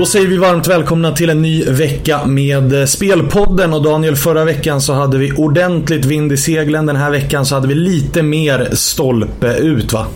[0.00, 3.72] Då säger vi varmt välkomna till en ny vecka med eh, Spelpodden.
[3.74, 6.86] Och Daniel, förra veckan så hade vi ordentligt vind i seglen.
[6.86, 10.06] Den här veckan så hade vi lite mer stolpe ut va?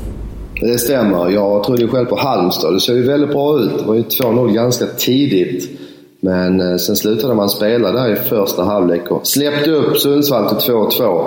[0.60, 1.30] Det stämmer.
[1.30, 2.74] Jag trodde själv på Halmstad.
[2.74, 3.78] Det såg ju väldigt bra ut.
[3.78, 5.80] Det var ju 2-0 ganska tidigt.
[6.20, 10.72] Men eh, sen slutade man spela där i första halvlek och släppte upp Sundsvall till
[10.72, 11.26] 2-2.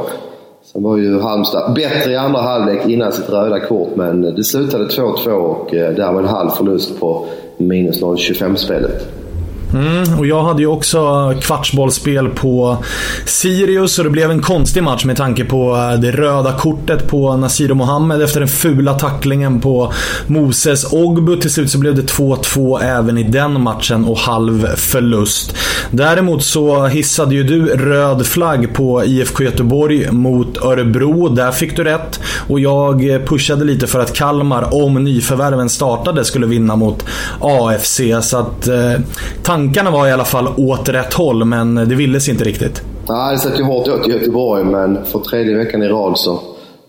[0.73, 4.43] Sen var ju Halmstad bättre i andra halvlek innan sitt röda kort men eh, det
[4.43, 7.25] slutade 2-2 och där därmed en halv förlust på
[7.59, 9.26] minus 0,25-spelet.
[9.73, 12.77] Mm, och jag hade ju också kvartsbollspel på
[13.25, 17.37] Sirius och det blev en konstig match med tanke på eh, det röda kortet på
[17.37, 19.93] Nasir Mohammed efter den fula tacklingen på
[20.27, 21.37] Moses Ogbu.
[21.37, 25.55] Till slut så blev det 2-2 även i den matchen och halv förlust.
[25.91, 31.29] Däremot så hissade ju du röd flagg på IFK Göteborg mot Örebro.
[31.29, 32.19] Där fick du rätt.
[32.47, 37.05] Och jag pushade lite för att Kalmar, om nyförvärven startade, skulle vinna mot
[37.39, 38.01] AFC.
[38.21, 38.93] Så att eh,
[39.57, 42.81] tankarna var i alla fall åt rätt håll, men det ville sig inte riktigt.
[43.09, 46.39] Nej, det satt ju hårt åt i Göteborg, men för tredje veckan i rad så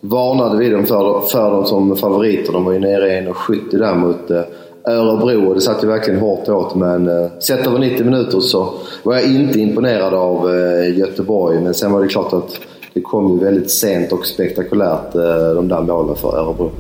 [0.01, 2.53] varnade vi dem för, för dem som favoriter.
[2.53, 4.41] De var ju nere i 1,70 där mot eh,
[4.85, 6.75] Örebro och det satt ju verkligen hårt åt.
[6.75, 11.61] Men eh, sett över 90 minuter så var jag inte imponerad av eh, Göteborg.
[11.61, 12.61] Men sen var det klart att
[12.95, 16.71] det kom ju väldigt sent och spektakulärt eh, de där målen för Örebro.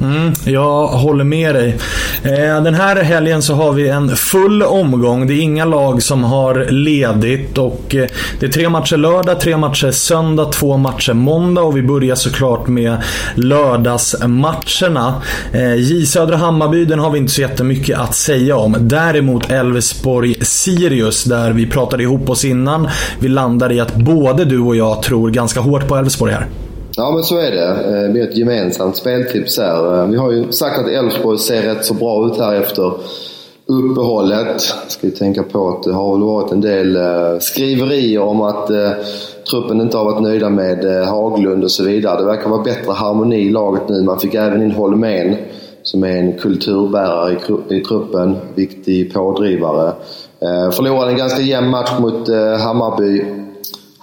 [0.00, 1.78] Mm, jag håller med dig.
[2.22, 5.26] Eh, den här helgen så har vi en full omgång.
[5.26, 7.58] Det är inga lag som har ledigt.
[7.58, 8.06] Och eh,
[8.40, 11.62] det är tre matcher lördag, tre matcher söndag, två matcher måndag.
[11.62, 12.96] Och vi börjar såklart med
[13.34, 15.22] lördagsmatcherna.
[15.52, 18.76] Eh, J Södra Hammarby, den har vi inte så jättemycket att säga om.
[18.80, 22.88] Däremot Elfsborg-Sirius, där vi pratade ihop oss innan.
[23.18, 26.46] Vi landar i att både du och jag tror ganska hårt på Elfsborg här.
[27.00, 27.68] Ja, men så är det.
[27.68, 30.02] Eh, vi har ett gemensamt speltips här.
[30.02, 32.92] Eh, vi har ju sagt att Elfsborg ser rätt så bra ut här efter
[33.66, 34.60] uppehållet.
[34.88, 38.70] Ska vi tänka på att det har väl varit en del eh, skriverier om att
[39.50, 42.20] truppen inte har varit nöjda med Haglund och så vidare.
[42.20, 44.02] Det verkar vara bättre harmoni i laget nu.
[44.02, 45.36] Man fick även in Holmén
[45.82, 47.36] som är en kulturbärare
[47.68, 48.36] i, truppen.
[48.54, 49.92] Viktig pådrivare.
[50.72, 52.28] Förlorade en ganska jämn match mot
[52.60, 53.39] Hammarby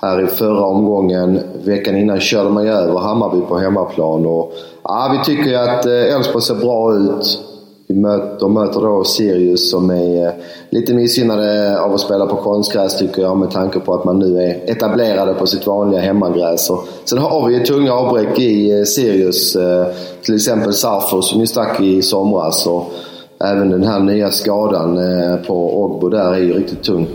[0.02, 1.40] här i förra omgången.
[1.64, 4.26] Veckan innan körde man ju över Hammarby på hemmaplan.
[4.26, 4.54] Och,
[4.84, 7.40] ja, vi tycker ju att eh, Elfsborg ser bra ut.
[7.88, 10.34] Vi möter, de möter då Sirius som är eh,
[10.70, 14.44] lite missgynnade av att spela på konstgräs tycker jag med tanke på att man nu
[14.44, 16.70] är etablerade på sitt vanliga hemmagräs.
[16.70, 19.58] Och sen har vi ju tunga avbräck i eh, Sirius.
[20.26, 22.68] Till exempel Sarfo som ju stack i somras.
[22.68, 22.84] Och
[23.40, 25.00] även den här nya skadan
[25.48, 27.08] på Ogbo där är ju riktigt tung.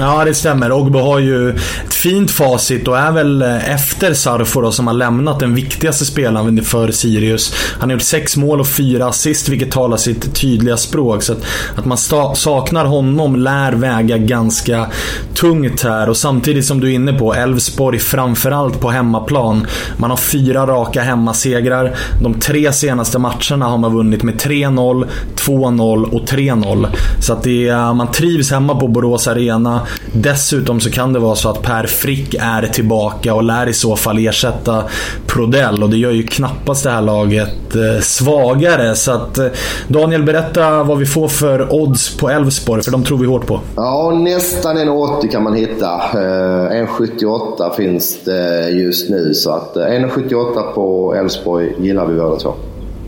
[0.00, 0.72] Ja, det stämmer.
[0.72, 4.94] Ogbo har ju ett fint facit och är väl eh, efter Sarfo då, som har
[4.94, 7.54] lämnat den viktigaste spelaren för Sirius.
[7.78, 11.22] Han har gjort sex mål och fyra assist, vilket talar sitt tydliga språk.
[11.22, 11.42] Så att,
[11.76, 11.98] att man
[12.34, 14.86] saknar honom lär väga ganska
[15.34, 16.08] tungt här.
[16.08, 19.66] Och samtidigt som du är inne på, Elfsborg framförallt på hemmaplan.
[19.96, 21.96] Man har fyra raka hemmasegrar.
[22.22, 25.06] De tre senaste matcherna har man vunnit med 3-0,
[25.36, 26.86] 2-0 och 3-0.
[27.20, 29.80] Så att det är, man trivs hemma på Borås Arena.
[30.12, 33.96] Dessutom så kan det vara så att Per Frick är tillbaka och lär i så
[33.96, 34.84] fall ersätta
[35.26, 38.94] Prodell och det gör ju knappast det här laget eh, svagare.
[38.94, 39.46] Så att eh,
[39.88, 43.60] Daniel, berätta vad vi får för odds på Elfsborg, för de tror vi hårt på.
[43.76, 46.00] Ja, nästan en 80 kan man hitta.
[46.14, 52.06] Eh, en 78 finns det just nu, så att eh, en 78 på Elfsborg gillar
[52.06, 52.54] vi båda två.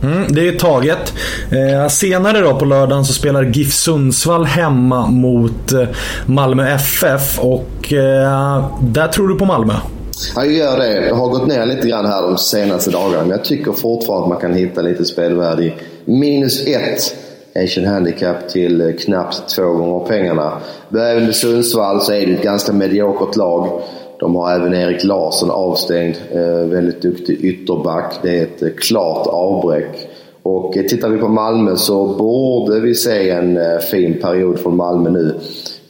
[0.03, 1.15] Mm, det är taget.
[1.51, 5.89] Eh, senare då på lördagen så spelar GIF Sundsvall hemma mot eh,
[6.27, 9.75] Malmö FF och eh, där tror du på Malmö?
[10.37, 11.07] Ja, jag gör det.
[11.07, 14.29] Jag har gått ner lite grann här de senaste dagarna men jag tycker fortfarande att
[14.29, 15.75] man kan hitta lite spelvärde i
[16.05, 17.15] minus ett
[17.57, 20.53] Asian Handicap till eh, knappt två gånger pengarna.
[20.91, 23.83] Även med Sundsvall så är det ett ganska mediokert lag.
[24.23, 26.17] De har även Erik Larsson avstängd.
[26.33, 28.15] Eh, väldigt duktig ytterback.
[28.23, 30.09] Det är ett eh, klart avbräck.
[30.43, 33.59] Och eh, tittar vi på Malmö så borde vi se en
[33.91, 35.35] fin period från Malmö nu.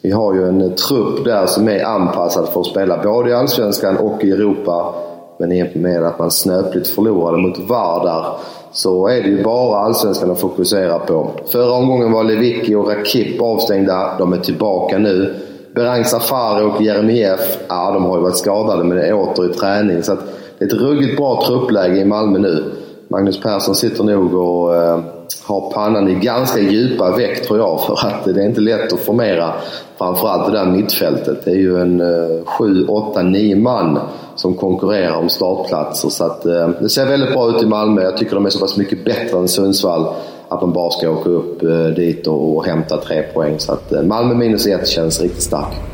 [0.03, 3.97] Vi har ju en trupp där som är anpassad för att spela både i Allsvenskan
[3.97, 4.95] och i Europa.
[5.39, 8.27] Men i och med att man snöpligt förlorade mot Vardar
[8.73, 11.31] så är det ju bara Allsvenskan att fokusera på.
[11.47, 14.19] Förra omgången var Lewicki och Rakip avstängda.
[14.19, 15.35] De är tillbaka nu.
[15.75, 19.55] Berang Safari och Jeremejeff, ja de har ju varit skadade men det är åter i
[19.55, 20.03] träning.
[20.03, 20.17] Så
[20.59, 22.65] det är ett ruggigt bra truppläge i Malmö nu.
[23.09, 25.01] Magnus Persson sitter nog och eh,
[25.45, 29.01] har pannan i ganska djupa veck tror jag för att det är inte lätt att
[29.01, 29.53] formera
[29.99, 31.45] framförallt det där mittfältet.
[31.45, 33.99] Det är ju en eh, 7, 8, 9 man
[34.37, 36.09] som konkurrerar om startplatser.
[36.09, 38.03] Så att, eh, det ser väldigt bra ut i Malmö.
[38.03, 40.15] Jag tycker de är så pass mycket bättre än Sundsvall
[40.55, 43.59] att man bara ska åka upp eh, dit och, hämta tre poäng.
[43.59, 45.92] Så att eh, Malmö minus ett känns riktigt starkt.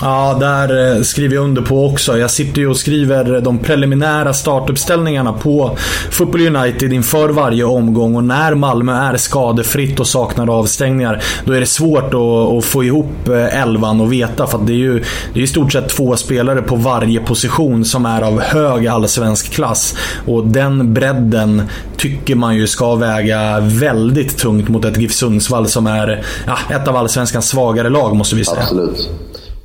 [0.00, 2.18] Ja, där eh, skriver jag under på också.
[2.18, 5.78] Jag sitter ju och skriver de preliminära startuppställningarna på
[6.10, 11.60] Football United inför varje omgång och när Malmö är skadefritt och saknar avstängningar, då är
[11.60, 14.46] det svårt att, att få ihop eh, elvan och veta.
[14.46, 18.06] För det är ju det är i stort sett två spelare på varje position som
[18.06, 19.96] är av hög allsvensk klass.
[20.26, 21.62] Och den bredden
[21.96, 26.88] tycker man ju ska väga väldigt tungt mot ett GIF Sundsvall som är ja, ett
[26.88, 28.62] av allsvenskans svagare lag, måste vi säga.
[28.62, 29.10] Absolut.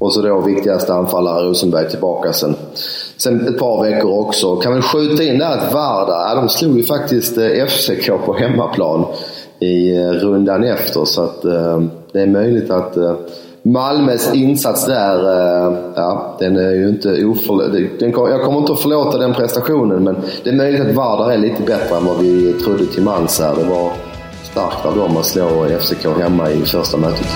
[0.02, 2.56] Och så då viktigaste anfallare Rosenberg tillbaka sen.
[3.18, 4.56] Sen ett par veckor också.
[4.56, 9.06] Kan väl skjuta in där att Varda, de slog ju faktiskt eh, FCK på hemmaplan
[9.60, 11.06] i eh, rundan efter.
[11.06, 11.82] Så att eh,
[12.12, 13.16] det är möjligt att eh,
[13.62, 15.24] Malmös insats där,
[15.96, 17.92] ja, den är ju inte oförlåtlig.
[18.00, 21.64] Jag kommer inte att förlåta den prestationen men det är möjligt att Vardar är lite
[21.64, 23.56] bättre än vad vi trodde till mans här.
[23.56, 23.92] Det var
[24.52, 27.28] starkt av dem att slå FCK hemma i första mötet.